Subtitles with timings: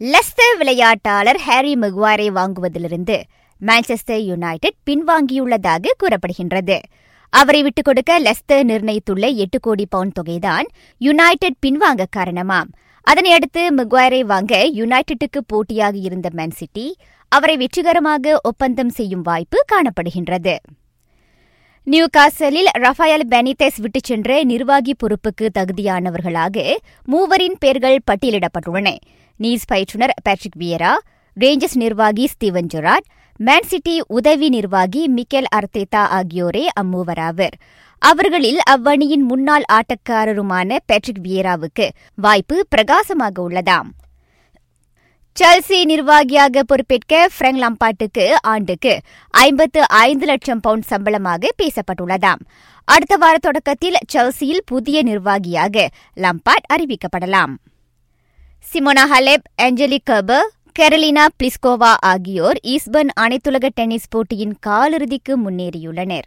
[0.00, 3.22] Lester விளையாட்டாளர் Harry மெக்வாரை வாங்குவதிலிருந்து
[3.66, 6.78] மான்செஸ்டர் யுனைடெட் பின்வாங்கியுள்ளதாக கூறப்படுகின்றது.
[7.30, 10.66] அவரை விட்டுக் கொடுக்க லெஸ்டர் நிர்ணயித்துள்ள எட்டு கோடி பவுண்ட் தொகைதான்
[10.98, 12.70] யுனைடெட் பின்வாங்க காரணமாம்.
[13.10, 16.96] அதனையடுத்து மெக்வாரை வாங்க யுனைடெட்டுக்கு போட்டியாக இருந்த மேன் சிட்டி
[17.28, 20.56] அவரை வெற்றிகரமாக ஒப்பந்தம் செய்யும் வாய்ப்பு காணப்படுகின்றது.
[21.84, 28.96] நியூ காசலில் ரஃபாயல் பெனிதெஸ் விட்டுச் சென்ற நிர்வாகி பொறுப்புக்கு தகுதியானவர்களாக மூவரின் பெயர்கள் பட்டியலிடப்பட்டுள்ளன.
[29.36, 30.92] நீஸ் பயிற்றுனர் பேட்ரிக் வியரா
[31.40, 37.56] ரேஞ்சர்ஸ் நிர்வாகி ஸ்டீவன் ஜொராட் மேன் சிட்டி உதவி நிர்வாகி மிக்கேல் அர்த்தேதா ஆகியோரே அம்மூவராவர்.
[37.98, 43.88] அவர்களில் அவ்வணியின் முன்னாள் ஆட்டக்காரருமான பேட்ரிக் வியராவுக்கு வாய்ப்பு பிரகாசமாக உள்ளதாம்.
[45.40, 52.42] செல்சி நிர்வாகியாக பொறுப்பேற்க பிராங்க் லம்பாட்டுக்கு ஆண்டுக்கு ஐம்பத்து ஐந்து லட்சம் பவுண்ட் சம்பளமாக பேசப்பட்டுள்ளதாம்.
[52.84, 57.54] அடுத்த வார தொடக்கத்தில் செல்சியில் புதிய நிர்வாகியாக Lampard அறிவிக்கப்படலாம்.
[58.72, 60.46] Simona Halep Angelique Kerber
[60.78, 66.26] Karolina Pliskova ஆகியோர் ஈஸ்பர்ன் அனைத்துலக டென்னிஸ் போட்டியின் காலிறுதிக்கு முன்னேறியுள்ளனர்.